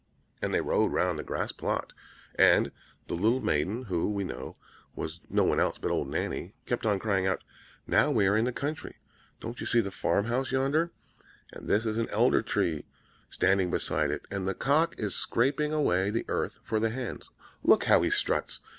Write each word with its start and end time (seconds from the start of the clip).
And 0.41 0.47
on 0.49 0.53
they 0.53 0.61
rode 0.61 0.91
round 0.91 1.19
the 1.19 1.23
grass 1.23 1.51
plot; 1.51 1.93
and 2.33 2.71
the 3.07 3.13
little 3.13 3.39
maiden, 3.39 3.83
who, 3.83 4.09
we 4.11 4.23
know, 4.23 4.57
was 4.95 5.19
no 5.29 5.43
one 5.43 5.59
else 5.59 5.77
but 5.77 5.91
old 5.91 6.07
Nanny, 6.09 6.55
kept 6.65 6.87
on 6.87 6.97
crying 6.97 7.27
out, 7.27 7.43
"Now 7.85 8.09
we 8.09 8.25
are 8.25 8.35
in 8.35 8.45
the 8.45 8.51
country! 8.51 8.95
Don't 9.39 9.59
you 9.59 9.67
see 9.67 9.79
the 9.79 9.91
farm 9.91 10.25
house 10.25 10.51
yonder? 10.51 10.91
And 11.53 11.69
there 11.69 11.77
is 11.77 11.99
an 11.99 12.09
Elder 12.09 12.41
Tree 12.41 12.87
standing 13.29 13.69
beside 13.69 14.09
it; 14.09 14.25
and 14.31 14.47
the 14.47 14.55
cock 14.55 14.95
is 14.97 15.13
scraping 15.13 15.71
away 15.71 16.09
the 16.09 16.25
earth 16.27 16.57
for 16.63 16.79
the 16.79 16.89
hens, 16.89 17.29
look, 17.61 17.83
how 17.83 18.01
he 18.01 18.09
struts! 18.09 18.59